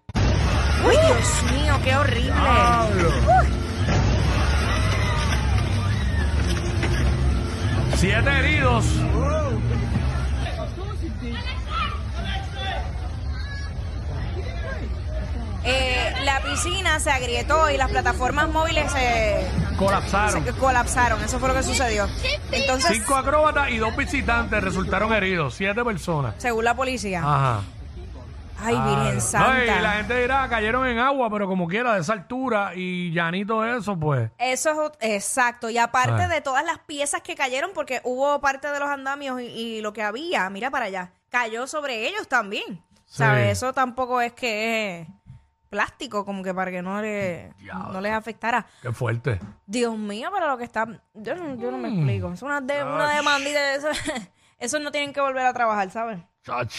¡Uy, 0.86 0.96
Dios 0.96 1.44
mío, 1.54 1.74
qué 1.84 1.96
horrible! 1.96 2.34
Siete 7.96 8.30
heridos. 8.30 8.86
Oficina 16.44 17.00
se 17.00 17.12
agrietó 17.12 17.70
y 17.70 17.78
las 17.78 17.90
plataformas 17.90 18.50
móviles 18.50 18.92
se, 18.92 19.48
Colapsaron. 19.78 20.44
se 20.44 20.52
colapsaron. 20.54 21.22
Eso 21.24 21.40
fue 21.40 21.50
lo 21.50 21.56
que 21.56 21.64
sucedió. 21.64 22.08
Entonces, 22.52 22.92
Cinco 22.98 23.16
acróbatas 23.16 23.70
y 23.72 23.78
dos 23.78 23.96
visitantes 23.96 24.64
resultaron 24.64 25.14
heridos. 25.14 25.54
Siete 25.56 25.84
personas. 25.84 26.36
según 26.38 26.64
la 26.66 26.76
policía. 26.76 27.20
Ajá. 27.20 27.62
Ay, 28.60 28.74
Ah, 28.76 28.86
Virgen 28.88 29.16
no, 29.16 29.22
Santa. 29.22 29.64
y 29.78 29.82
la 29.84 29.92
gente 29.92 30.20
dirá, 30.20 30.50
cayeron 30.50 30.88
en 30.88 30.98
agua, 30.98 31.30
pero 31.30 31.48
como 31.48 31.68
quiera, 31.68 31.94
de 31.94 32.02
esa 32.02 32.14
altura 32.14 32.72
y 32.76 33.12
llanito 33.12 33.64
eso, 33.64 33.96
pues. 34.00 34.32
Eso 34.40 34.72
es 34.72 34.78
ot- 34.78 34.98
exacto. 35.00 35.70
Y 35.70 35.78
aparte 35.78 36.24
Ah. 36.24 36.28
de 36.28 36.42
todas 36.42 36.66
las 36.66 36.80
piezas 36.80 37.22
que 37.22 37.36
cayeron, 37.36 37.70
porque 37.76 38.02
hubo 38.04 38.42
parte 38.42 38.72
de 38.72 38.80
los 38.80 38.90
andamios 38.90 39.42
y, 39.42 39.46
y 39.46 39.82
lo 39.82 39.94
que 39.94 40.02
había, 40.02 40.50
mira 40.50 40.72
para 40.72 40.86
allá, 40.86 41.12
cayó 41.30 41.68
sobre 41.68 42.08
ellos 42.08 42.28
también. 42.28 42.82
Sí. 43.06 43.18
¿Sabes? 43.20 43.52
Eso 43.58 43.74
tampoco 43.74 44.22
es 44.22 44.34
que 44.34 45.02
es 45.02 45.08
plástico, 45.70 46.26
como 46.26 46.44
que 46.44 46.54
para 46.54 46.72
que 46.72 46.82
no, 46.82 47.02
le, 47.02 47.54
Diablo. 47.58 47.94
no 47.94 48.02
les 48.02 48.14
afectara. 48.14 48.66
Qué 48.82 48.92
fuerte. 48.92 49.40
Dios 49.66 49.98
mío, 49.98 50.30
pero 50.34 50.48
lo 50.48 50.58
que 50.58 50.64
está. 50.64 50.86
Yo 51.14 51.36
no, 51.36 51.56
yo 51.56 51.72
no 51.72 51.78
me 51.78 51.90
Mm. 51.90 51.94
explico. 51.98 52.32
Es 52.34 52.42
una, 52.42 52.62
de, 52.62 52.84
una 52.84 53.16
demandita. 53.16 53.60
de 53.62 53.76
Eso, 53.76 53.88
esos 54.60 54.82
no 54.82 54.92
tienen 54.92 55.14
que 55.14 55.22
volver 55.22 55.46
a 55.46 55.54
trabajar, 55.54 55.90
¿sabes? 55.92 56.20
Chach. 56.44 56.74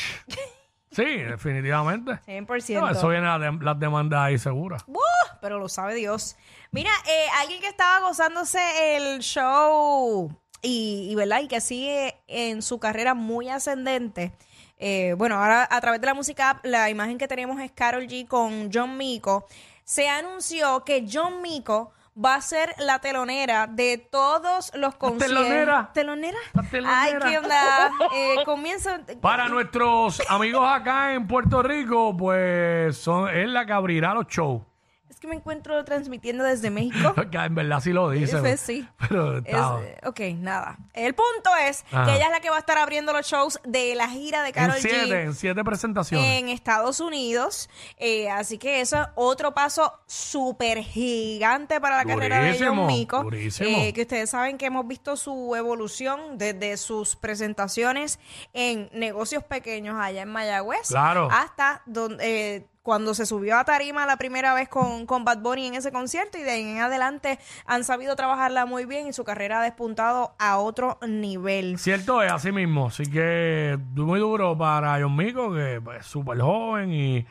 Sí, 0.90 1.04
definitivamente. 1.04 2.12
100%. 2.26 2.80
No, 2.80 2.88
eso 2.88 3.08
viene 3.08 3.26
las 3.26 3.40
dem- 3.40 3.60
las 3.62 3.78
demandas 3.78 4.20
ahí 4.20 4.38
seguras. 4.38 4.84
¡Buh! 4.86 4.98
Pero 5.40 5.58
lo 5.58 5.68
sabe 5.68 5.94
Dios. 5.94 6.36
Mira, 6.72 6.90
eh, 7.06 7.26
alguien 7.42 7.60
que 7.60 7.68
estaba 7.68 8.00
gozándose 8.06 8.96
el 8.96 9.18
show 9.20 10.34
y, 10.62 11.08
y, 11.10 11.14
¿verdad? 11.14 11.40
y 11.42 11.48
que 11.48 11.60
sigue 11.60 12.16
en 12.26 12.62
su 12.62 12.80
carrera 12.80 13.12
muy 13.14 13.48
ascendente. 13.50 14.32
Eh, 14.78 15.14
bueno, 15.16 15.36
ahora 15.36 15.66
a 15.70 15.80
través 15.80 16.00
de 16.00 16.06
la 16.06 16.14
música, 16.14 16.50
app, 16.50 16.64
la 16.64 16.88
imagen 16.90 17.18
que 17.18 17.28
tenemos 17.28 17.60
es 17.60 17.72
Carol 17.72 18.06
G 18.06 18.26
con 18.26 18.70
John 18.72 18.96
Mico. 18.96 19.46
Se 19.84 20.08
anunció 20.08 20.84
que 20.84 21.06
John 21.10 21.42
Mico 21.42 21.92
va 22.22 22.34
a 22.34 22.40
ser 22.40 22.74
la 22.78 22.98
telonera 22.98 23.66
de 23.66 23.98
todos 23.98 24.72
los 24.74 24.96
conciertos. 24.96 25.44
telonera? 25.44 25.90
¿Telonera? 25.92 26.38
La 26.52 26.62
telonera. 26.62 27.00
Ay, 27.00 27.14
¿qué 27.22 27.38
onda? 27.38 27.90
Eh, 28.14 28.36
comienza... 28.44 29.00
Para 29.20 29.48
nuestros 29.48 30.22
amigos 30.28 30.66
acá 30.66 31.14
en 31.14 31.26
Puerto 31.26 31.62
Rico, 31.62 32.16
pues 32.16 32.96
son, 32.96 33.28
es 33.28 33.48
la 33.48 33.66
que 33.66 33.72
abrirá 33.72 34.14
los 34.14 34.26
shows. 34.26 34.62
Es 35.10 35.18
que 35.20 35.26
me 35.26 35.34
encuentro 35.36 35.84
transmitiendo 35.84 36.44
desde 36.44 36.70
México. 36.70 37.14
En 37.32 37.54
verdad 37.54 37.80
sí 37.80 37.92
lo 37.92 38.10
dice. 38.10 38.38
Pues 38.38 38.60
sí. 38.60 38.86
Pero 39.08 39.38
Es- 39.38 39.44
está- 39.46 39.78
ok, 40.04 40.20
nada. 40.36 40.76
El 40.92 41.14
punto 41.14 41.50
es 41.66 41.84
Ajá. 41.90 42.04
que 42.06 42.16
ella 42.16 42.26
es 42.26 42.30
la 42.30 42.40
que 42.40 42.50
va 42.50 42.56
a 42.56 42.60
estar 42.60 42.78
abriendo 42.78 43.12
los 43.12 43.26
shows 43.26 43.58
de 43.64 43.94
la 43.94 44.08
gira 44.08 44.42
de 44.42 44.48
en 44.48 44.54
Karol 44.54 44.76
siete, 44.78 45.06
G 45.08 45.22
en 45.24 45.34
siete 45.34 45.64
presentaciones. 45.64 46.40
en 46.40 46.48
Estados 46.48 47.00
Unidos. 47.00 47.68
Eh, 47.96 48.28
así 48.30 48.58
que 48.58 48.80
eso 48.80 49.00
es 49.00 49.08
otro 49.14 49.54
paso 49.54 49.92
súper 50.06 50.78
gigante 50.78 51.80
para 51.80 51.96
la 51.96 52.04
carrera 52.04 52.40
de 52.40 52.58
John 52.58 52.86
Mico. 52.86 53.26
Eh, 53.32 53.92
que 53.92 54.02
ustedes 54.02 54.30
saben 54.30 54.58
que 54.58 54.66
hemos 54.66 54.86
visto 54.86 55.16
su 55.16 55.54
evolución 55.56 56.38
desde 56.38 56.76
sus 56.76 57.16
presentaciones 57.16 58.18
en 58.52 58.88
negocios 58.92 59.42
pequeños 59.44 59.96
allá 59.98 60.22
en 60.22 60.28
Mayagüez 60.28 60.88
Claro. 60.88 61.28
hasta 61.30 61.82
donde, 61.86 62.56
eh, 62.56 62.66
cuando 62.88 63.12
se 63.12 63.26
subió 63.26 63.58
a 63.58 63.64
tarima 63.64 64.06
la 64.06 64.16
primera 64.16 64.54
vez 64.54 64.66
con, 64.66 65.04
con 65.04 65.22
Bad 65.22 65.40
Bunny 65.40 65.66
en 65.66 65.74
ese 65.74 65.92
concierto 65.92 66.38
y 66.38 66.42
de 66.42 66.52
ahí 66.52 66.62
en 66.62 66.78
adelante 66.78 67.38
han 67.66 67.84
sabido 67.84 68.16
trabajarla 68.16 68.64
muy 68.64 68.86
bien 68.86 69.08
y 69.08 69.12
su 69.12 69.24
carrera 69.24 69.60
ha 69.60 69.62
despuntado 69.62 70.34
a 70.38 70.56
otro 70.56 70.98
nivel. 71.06 71.78
Cierto 71.78 72.22
es, 72.22 72.32
así 72.32 72.50
mismo. 72.50 72.86
Así 72.86 73.04
que 73.04 73.78
muy 73.94 74.20
duro 74.20 74.56
para 74.56 74.98
John 75.02 75.14
Mico, 75.14 75.52
que 75.52 75.82
es 75.98 76.06
súper 76.06 76.40
joven 76.40 76.90
y, 76.90 77.26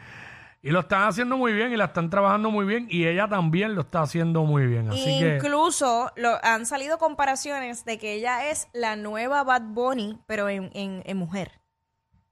y 0.61 0.69
lo 0.69 0.81
están 0.81 1.07
haciendo 1.07 1.37
muy 1.37 1.53
bien 1.53 1.73
y 1.73 1.75
la 1.75 1.85
están 1.85 2.11
trabajando 2.11 2.51
muy 2.51 2.67
bien 2.67 2.85
y 2.87 3.07
ella 3.07 3.27
también 3.27 3.73
lo 3.73 3.81
está 3.81 4.01
haciendo 4.01 4.43
muy 4.43 4.67
bien. 4.67 4.91
Así 4.91 5.19
que 5.19 5.37
Incluso 5.37 6.11
lo, 6.17 6.37
han 6.43 6.67
salido 6.67 6.99
comparaciones 6.99 7.83
de 7.83 7.97
que 7.97 8.13
ella 8.13 8.51
es 8.51 8.67
la 8.73 8.95
nueva 8.95 9.43
Bad 9.43 9.63
Bunny, 9.63 10.19
pero 10.27 10.49
en, 10.49 10.69
en, 10.75 11.01
en 11.03 11.17
mujer. 11.17 11.53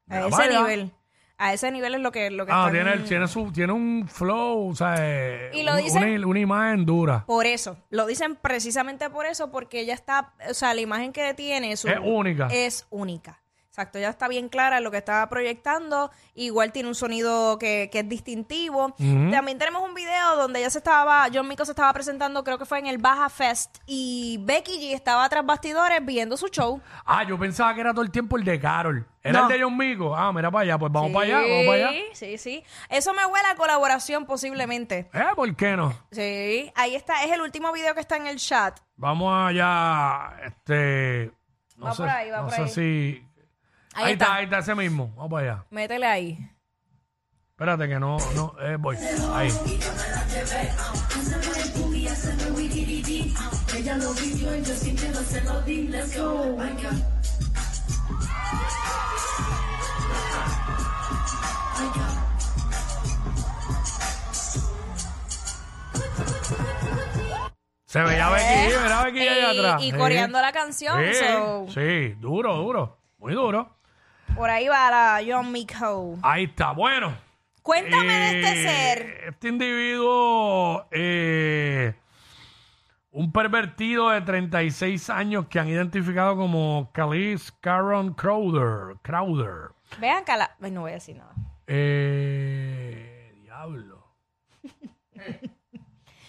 A 0.09 0.27
ese 0.27 0.47
nivel. 0.49 0.93
A 1.37 1.53
ese 1.53 1.69
nivel 1.71 1.95
es 1.95 2.01
lo 2.01 2.11
que, 2.13 2.31
lo 2.31 2.45
que 2.45 2.51
ah, 2.53 2.67
están- 2.67 2.71
tiene, 2.93 2.97
tiene, 3.07 3.27
su, 3.27 3.51
tiene 3.51 3.73
un 3.73 4.07
flow, 4.07 4.69
o 4.69 4.75
sea, 4.75 4.95
eh, 4.99 5.51
Y 5.53 5.63
lo 5.63 5.73
un- 5.73 5.77
dicen- 5.81 6.03
una, 6.03 6.27
una 6.27 6.39
imagen 6.39 6.85
dura. 6.85 7.25
Por 7.27 7.45
eso, 7.45 7.77
lo 7.89 8.05
dicen 8.05 8.35
precisamente 8.37 9.09
por 9.09 9.25
eso, 9.25 9.51
porque 9.51 9.81
ella 9.81 9.93
está, 9.93 10.33
o 10.49 10.53
sea, 10.53 10.73
la 10.73 10.81
imagen 10.81 11.11
que 11.11 11.33
tiene 11.33 11.75
su- 11.75 11.89
Es 11.89 11.99
única. 12.01 12.47
Es 12.51 12.87
única. 12.89 13.41
Exacto, 13.75 13.99
ya 13.99 14.07
está 14.07 14.29
bien 14.29 14.47
clara 14.47 14.77
en 14.77 14.85
lo 14.85 14.89
que 14.91 14.95
estaba 14.99 15.27
proyectando. 15.27 16.09
Igual 16.33 16.71
tiene 16.71 16.87
un 16.87 16.95
sonido 16.95 17.59
que, 17.59 17.89
que 17.91 17.99
es 17.99 18.07
distintivo. 18.07 18.95
También 18.97 19.57
tenemos 19.57 19.81
un 19.83 19.93
video 19.93 20.37
donde 20.37 20.59
ella 20.59 20.69
se 20.69 20.77
estaba, 20.77 21.27
John 21.33 21.45
Mico 21.49 21.65
se 21.65 21.73
estaba 21.73 21.91
presentando, 21.91 22.41
creo 22.45 22.57
que 22.57 22.63
fue 22.63 22.79
en 22.79 22.85
el 22.85 22.99
Baja 22.99 23.27
Fest, 23.27 23.79
y 23.85 24.37
Becky 24.43 24.79
G 24.79 24.93
estaba 24.95 25.27
tras 25.27 25.45
bastidores 25.45 25.99
viendo 26.05 26.37
su 26.37 26.47
show. 26.47 26.79
Ah, 27.03 27.25
yo 27.25 27.37
pensaba 27.37 27.75
que 27.75 27.81
era 27.81 27.91
todo 27.91 28.03
el 28.03 28.11
tiempo 28.11 28.37
el 28.37 28.45
de 28.45 28.57
Carol. 28.61 29.05
Era 29.21 29.41
No. 29.41 29.47
el 29.49 29.57
de 29.57 29.63
John 29.65 29.75
Mico. 29.77 30.15
Ah, 30.15 30.31
mira 30.31 30.49
para 30.49 30.61
allá, 30.63 30.77
pues 30.77 30.89
vamos 30.93 31.09
Sí, 31.09 31.13
para 31.15 31.25
allá, 31.25 31.37
vamos 31.41 31.65
para 31.65 31.89
allá. 31.89 31.99
Sí, 32.13 32.37
sí. 32.37 32.63
Eso 32.87 33.13
me 33.13 33.25
huele 33.25 33.47
a 33.49 33.55
colaboración 33.55 34.25
posiblemente. 34.25 35.09
Eh, 35.13 35.21
¿por 35.35 35.53
qué 35.57 35.75
no? 35.75 35.93
Sí, 36.11 36.71
ahí 36.75 36.95
está. 36.95 37.25
Es 37.25 37.31
el 37.33 37.41
último 37.41 37.73
video 37.73 37.93
que 37.93 37.99
está 37.99 38.15
en 38.15 38.27
el 38.27 38.37
chat. 38.37 38.79
Vamos 38.95 39.33
allá, 39.49 40.31
este... 40.45 41.29
No 41.75 41.87
Va 41.87 41.91
sé, 41.93 42.03
por 42.03 42.09
ahí, 42.09 42.29
va 42.29 42.37
no 42.37 42.43
por 42.45 42.53
sé 42.53 42.61
ahí. 42.61 42.69
si... 42.69 43.27
Ahí 43.95 44.13
está. 44.13 44.35
ahí 44.35 44.43
está 44.45 44.59
ese 44.59 44.75
mismo. 44.75 45.13
Vamos 45.15 45.31
para 45.31 45.51
allá. 45.53 45.65
Métele 45.69 46.05
ahí. 46.05 46.51
Espérate 47.51 47.87
que 47.87 47.99
no, 47.99 48.17
no, 48.35 48.53
eh, 48.59 48.75
voy. 48.77 48.97
Ahí. 49.33 49.49
Se 67.85 68.01
veía 68.01 68.29
Becky, 68.29 68.73
mira 68.83 69.03
Becky 69.03 69.19
allá 69.27 69.51
Eh, 69.51 69.53
Y- 69.55 69.59
atrás. 69.59 69.83
y 69.83 69.91
coreando 69.93 70.41
la 70.41 70.51
canción, 70.51 70.99
Sí, 71.05 71.13
so- 71.15 71.65
sí, 71.69 72.09
duro, 72.19 72.55
duro. 72.57 72.97
Muy 73.19 73.33
duro. 73.33 73.77
Por 74.35 74.49
ahí 74.49 74.67
va 74.67 74.89
la 74.91 75.21
John 75.25 75.51
Mico. 75.51 76.17
Ahí 76.21 76.45
está. 76.45 76.71
Bueno. 76.71 77.15
Cuéntame 77.61 78.13
de 78.13 78.41
este 78.41 78.51
Eh, 78.51 78.63
ser. 78.67 79.23
Este 79.29 79.47
individuo, 79.47 80.85
eh, 80.91 81.95
un 83.11 83.31
pervertido 83.31 84.09
de 84.09 84.21
36 84.21 85.09
años 85.09 85.47
que 85.47 85.59
han 85.59 85.67
identificado 85.69 86.35
como 86.35 86.91
Khalis 86.93 87.51
Caron 87.61 88.13
Crowder. 88.13 88.97
Crowder. 89.01 89.71
Vean 89.99 90.23
que 90.25 90.35
la... 90.37 90.55
Ay, 90.61 90.71
no 90.71 90.81
voy 90.81 90.91
a 90.91 90.95
decir 90.95 91.15
nada. 91.17 91.33
Eh, 91.67 93.33
diablo. 93.41 94.05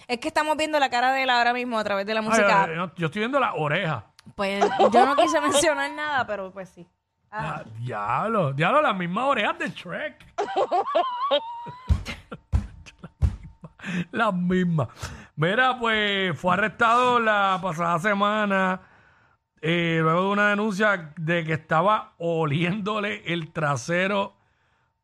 Es 0.08 0.18
que 0.20 0.28
estamos 0.28 0.56
viendo 0.56 0.78
la 0.78 0.88
cara 0.88 1.10
de 1.12 1.24
él 1.24 1.30
ahora 1.30 1.52
mismo 1.52 1.76
a 1.80 1.82
través 1.82 2.06
de 2.06 2.14
la 2.14 2.22
música. 2.22 2.62
ay, 2.62 2.76
yo 2.96 3.06
estoy 3.06 3.18
viendo 3.18 3.40
la 3.40 3.54
oreja. 3.54 4.04
Pues 4.36 4.64
yo 4.92 5.04
no 5.04 5.16
quise 5.16 5.40
mencionar 5.40 5.90
nada, 5.90 6.24
pero 6.28 6.52
pues 6.52 6.68
sí. 6.68 6.86
Ah, 7.38 7.62
diablo, 7.78 8.52
diablo, 8.52 8.82
las 8.82 8.96
mismas 8.96 9.24
orejas 9.24 9.58
de 9.58 9.68
Shrek. 9.70 10.24
las 14.10 14.34
mismas. 14.34 14.88
Mira, 15.36 15.78
pues 15.78 16.38
fue 16.38 16.54
arrestado 16.54 17.20
la 17.20 17.58
pasada 17.62 17.98
semana 17.98 18.80
eh, 19.60 19.98
luego 20.02 20.22
de 20.22 20.28
una 20.28 20.50
denuncia 20.50 21.12
de 21.16 21.44
que 21.44 21.54
estaba 21.54 22.12
oliéndole 22.18 23.22
el 23.32 23.52
trasero 23.52 24.34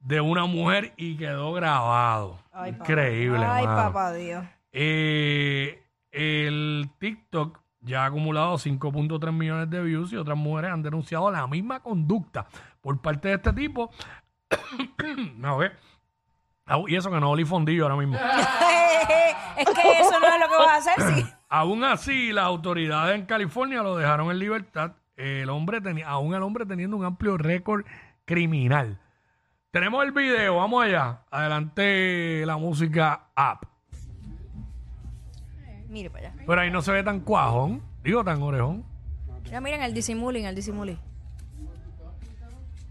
de 0.01 0.21
una 0.21 0.47
mujer 0.47 0.93
y 0.97 1.17
quedó 1.17 1.53
grabado. 1.53 2.39
Ay, 2.53 2.73
papá. 2.73 2.85
Increíble. 2.85 3.45
Ay, 3.45 3.67
mano. 3.67 3.77
papá 3.77 4.13
Dios. 4.13 4.45
Eh, 4.73 5.83
el 6.11 6.91
TikTok 6.99 7.62
ya 7.83 8.05
ha 8.05 8.07
acumulado 8.07 8.55
5.3 8.55 9.33
millones 9.33 9.69
de 9.69 9.83
views 9.83 10.13
y 10.13 10.17
otras 10.17 10.39
mujeres 10.39 10.71
han 10.71 10.83
denunciado 10.83 11.31
la 11.31 11.47
misma 11.47 11.81
conducta 11.81 12.47
por 12.81 13.01
parte 13.01 13.29
de 13.29 13.35
este 13.35 13.53
tipo. 13.53 13.91
no, 15.37 15.59
¿qué? 15.59 15.73
Au, 16.67 16.89
Y 16.89 16.97
eso 16.97 17.11
que 17.11 17.21
no 17.21 17.31
olí 17.31 17.45
fondillo 17.45 17.85
ahora 17.85 17.97
mismo. 17.97 18.17
es 19.57 19.69
que 19.69 20.01
eso 20.01 20.21
no 20.21 20.27
es 20.27 20.41
lo 20.41 20.49
que 20.49 20.57
vas 20.57 20.87
a 20.87 20.93
hacer, 20.93 21.15
sí. 21.15 21.27
aún 21.49 21.85
así, 21.85 22.33
las 22.33 22.45
autoridades 22.45 23.17
en 23.17 23.27
California 23.27 23.83
lo 23.83 23.97
dejaron 23.97 24.31
en 24.31 24.39
libertad. 24.39 24.93
El 25.17 25.51
hombre 25.51 25.81
tenía, 25.81 26.09
aún 26.09 26.35
el 26.35 26.43
hombre 26.43 26.65
teniendo 26.67 26.97
un 26.97 27.05
amplio 27.05 27.37
récord 27.37 27.85
criminal. 28.25 28.99
Tenemos 29.71 30.05
el 30.05 30.13
video, 30.13 30.57
vamos 30.57 30.85
allá. 30.85 31.23
Adelante 31.31 32.45
la 32.47 32.57
música 32.57 33.29
app. 33.35 33.72
Mire 35.93 36.09
para 36.11 36.29
allá. 36.31 36.43
Pero 36.47 36.61
ahí 36.61 36.71
no 36.71 36.81
se 36.83 36.91
ve 36.91 37.03
tan 37.05 37.21
cuajón, 37.21 37.83
digo 38.03 38.25
tan 38.25 38.43
orejón. 38.43 38.85
Ya 39.45 39.61
miren 39.61 39.83
el 39.83 39.93
disimulín, 39.93 40.47
el 40.47 40.55
disimulín. 40.55 40.99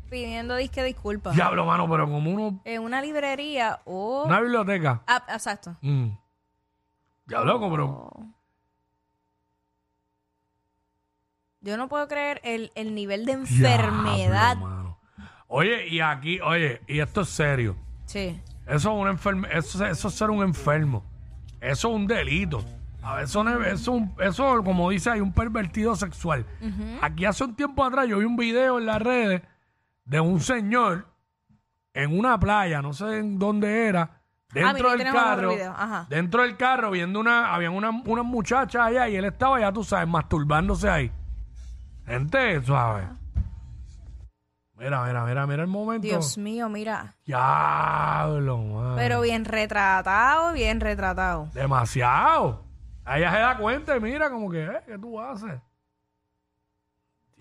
pidiendo 0.09 0.55
disque 0.55 0.83
disculpas. 0.83 1.33
Diablo, 1.33 1.65
mano, 1.65 1.89
pero 1.89 2.05
como 2.05 2.29
uno. 2.29 2.59
En 2.65 2.81
una 2.83 3.01
librería 3.01 3.79
o... 3.85 4.25
Una 4.25 4.39
biblioteca. 4.41 5.01
Ah, 5.07 5.23
exacto. 5.29 5.75
Mm. 5.81 6.09
Diablo, 7.25 7.53
loco, 7.53 7.71
pero. 7.71 8.11
Yo 11.61 11.77
no 11.77 11.87
puedo 11.87 12.07
creer 12.07 12.41
el, 12.43 12.71
el 12.75 12.93
nivel 12.93 13.25
de 13.25 13.33
enfermedad. 13.33 14.57
Diablo, 14.57 14.67
mano. 14.67 14.97
Oye, 15.47 15.87
y 15.87 16.01
aquí, 16.01 16.39
oye, 16.41 16.81
y 16.87 16.99
esto 16.99 17.21
es 17.21 17.29
serio. 17.29 17.75
sí. 18.05 18.39
Eso 18.67 18.89
es 18.93 19.01
un 19.01 19.07
enfermo, 19.09 19.47
eso, 19.47 19.85
eso 19.85 20.07
es 20.07 20.13
ser 20.13 20.29
un 20.29 20.43
enfermo. 20.43 21.03
Eso 21.59 21.89
es 21.89 21.95
un 21.95 22.07
delito. 22.07 22.63
A 23.03 23.15
ver, 23.15 23.23
Eso, 23.25 23.43
eso, 23.63 24.07
eso, 24.19 24.63
como 24.63 24.89
dice, 24.89 25.09
hay 25.09 25.21
un 25.21 25.33
pervertido 25.33 25.95
sexual. 25.95 26.45
Aquí 27.01 27.25
hace 27.25 27.43
un 27.43 27.55
tiempo 27.55 27.83
atrás 27.83 28.07
yo 28.07 28.19
vi 28.19 28.25
un 28.25 28.35
video 28.35 28.77
en 28.77 28.85
las 28.85 29.01
redes 29.01 29.41
de 30.05 30.19
un 30.19 30.39
señor 30.39 31.07
en 31.93 32.17
una 32.17 32.39
playa, 32.39 32.81
no 32.81 32.93
sé 32.93 33.17
en 33.17 33.37
dónde 33.37 33.87
era, 33.87 34.21
dentro 34.53 34.91
mira, 34.91 35.03
del 35.03 35.13
carro, 35.13 35.51
dentro 36.09 36.43
del 36.43 36.57
carro 36.57 36.91
viendo 36.91 37.19
una, 37.19 37.53
habían 37.53 37.73
una, 37.73 37.89
unas 37.89 38.25
muchachas 38.25 38.87
allá 38.87 39.09
y 39.09 39.15
él 39.15 39.25
estaba 39.25 39.59
ya, 39.59 39.71
tú 39.71 39.83
sabes, 39.83 40.07
masturbándose 40.07 40.89
ahí. 40.89 41.11
Gente, 42.05 42.63
suave. 42.63 43.07
Mira, 44.77 45.05
mira, 45.05 45.25
mira, 45.25 45.45
mira 45.45 45.61
el 45.61 45.67
momento. 45.67 46.07
Dios 46.07 46.37
mío, 46.37 46.67
mira. 46.67 47.15
Diablo. 47.25 48.95
Pero 48.95 49.21
bien 49.21 49.45
retratado, 49.45 50.53
bien 50.53 50.79
retratado. 50.79 51.49
Demasiado. 51.53 52.70
Ella 53.17 53.31
se 53.31 53.39
da 53.39 53.57
cuenta 53.57 53.95
y 53.95 53.99
mira 53.99 54.29
como 54.29 54.49
que, 54.49 54.63
eh, 54.63 54.81
¿qué 54.85 54.97
tú 54.97 55.19
haces? 55.19 55.59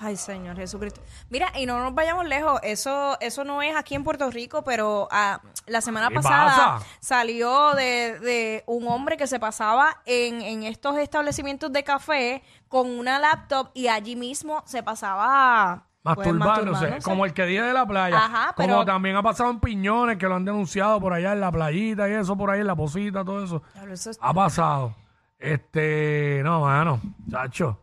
Ay, 0.03 0.17
Señor 0.17 0.57
Jesucristo. 0.57 1.03
Mira, 1.29 1.49
y 1.59 1.67
no 1.67 1.79
nos 1.79 1.95
vayamos 1.95 2.27
lejos. 2.27 2.59
Eso, 2.63 3.19
eso 3.21 3.45
no 3.45 3.61
es 3.61 3.77
aquí 3.77 3.95
en 3.95 4.03
Puerto 4.03 4.31
Rico, 4.31 4.65
pero 4.65 5.07
ah, 5.11 5.43
la 5.67 5.83
semana 5.83 6.09
¿Qué 6.09 6.15
pasada 6.15 6.47
pasa? 6.79 6.87
salió 7.01 7.75
de, 7.75 8.19
de 8.19 8.65
un 8.67 8.89
hombre 8.89 9.19
que 9.19 9.27
se 9.27 9.39
pasaba 9.39 9.99
en, 10.07 10.41
en 10.41 10.63
estos 10.63 10.97
establecimientos 10.97 11.71
de 11.71 11.85
café 11.85 12.43
con 12.69 12.89
una 12.89 13.19
laptop 13.19 13.73
y 13.75 13.89
allí 13.89 14.17
mismo 14.17 14.63
se 14.65 14.83
pasaba 14.83 15.85
pues, 16.03 16.17
Masturbándose, 16.17 16.65
masturbándose. 16.71 17.05
como 17.05 17.27
el 17.27 17.35
que 17.35 17.45
dije 17.45 17.61
de 17.63 17.75
la 17.75 17.85
playa. 17.87 18.17
Ajá, 18.25 18.53
Como 18.57 18.69
pero- 18.69 18.85
también 18.87 19.17
ha 19.17 19.23
pasado 19.23 19.51
en 19.51 19.61
Piñones, 19.61 20.17
que 20.17 20.27
lo 20.29 20.37
han 20.37 20.47
denunciado 20.47 20.99
por 20.99 21.13
allá 21.13 21.33
en 21.35 21.41
la 21.43 21.53
playita 21.53 22.09
y 22.09 22.13
eso, 22.15 22.39
por 22.39 22.51
ahí 22.51 22.61
en 22.61 22.69
la 22.69 22.75
posita, 22.75 23.23
todo 23.23 23.45
eso. 23.45 23.63
Diablo, 23.75 23.93
eso 23.93 24.09
es- 24.13 24.19
Ha 24.23 24.33
pasado. 24.33 24.95
Este, 25.41 26.43
no, 26.45 26.61
mano, 26.61 27.01
chacho. 27.31 27.79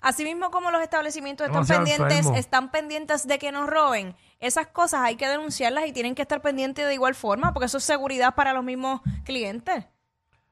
Así 0.00 0.24
mismo 0.24 0.50
como 0.50 0.72
los 0.72 0.82
establecimientos 0.82 1.46
están 1.46 1.62
Demasiado 1.62 1.84
pendientes, 1.84 2.18
enfermo. 2.18 2.38
están 2.38 2.70
pendientes 2.72 3.28
de 3.28 3.38
que 3.38 3.52
nos 3.52 3.68
roben, 3.68 4.16
esas 4.40 4.66
cosas 4.66 5.02
hay 5.02 5.14
que 5.14 5.28
denunciarlas 5.28 5.86
y 5.86 5.92
tienen 5.92 6.16
que 6.16 6.22
estar 6.22 6.42
pendientes 6.42 6.84
de 6.84 6.94
igual 6.94 7.14
forma, 7.14 7.52
porque 7.52 7.66
eso 7.66 7.78
es 7.78 7.84
seguridad 7.84 8.34
para 8.34 8.52
los 8.52 8.64
mismos 8.64 9.00
clientes. 9.24 9.84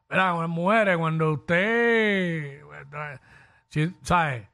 Mira, 0.09 0.35
mujeres, 0.47 0.97
cuando 0.99 1.33
usted, 1.33 2.61
si, 3.69 3.93
¿sabe? 4.02 4.49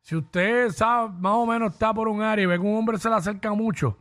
Si 0.00 0.16
usted 0.16 0.70
sabe, 0.70 1.10
más 1.18 1.32
o 1.34 1.46
menos 1.46 1.72
está 1.72 1.92
por 1.92 2.08
un 2.08 2.22
área 2.22 2.42
y 2.42 2.46
ve 2.46 2.54
que 2.54 2.60
un 2.62 2.76
hombre 2.76 2.98
se 2.98 3.10
le 3.10 3.16
acerca 3.16 3.52
mucho, 3.52 3.98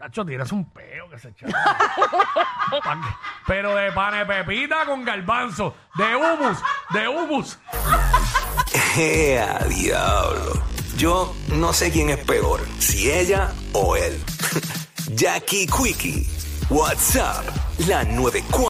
Tacho, 0.00 0.24
tiras 0.24 0.50
un 0.50 0.64
peo 0.70 1.10
que 1.10 1.18
se 1.18 1.28
echa. 1.28 1.46
Pa' 2.82 2.94
que- 2.94 3.14
Pero 3.46 3.74
de 3.74 3.92
pane 3.92 4.24
pepita 4.24 4.86
con 4.86 5.04
garbanzo, 5.04 5.74
de 5.94 6.16
humus, 6.16 6.56
de 6.88 7.06
humus. 7.06 7.58
¡Ea, 8.96 9.58
diablo! 9.68 10.62
Yo 10.96 11.34
no 11.48 11.74
sé 11.74 11.90
quién 11.90 12.08
es 12.08 12.16
peor, 12.24 12.66
si 12.78 13.10
ella 13.10 13.52
o 13.74 13.94
él. 13.94 14.18
Jackie 15.14 15.66
Quickie, 15.66 16.26
WhatsApp, 16.70 17.44
la 17.86 18.02
94. 18.04 18.58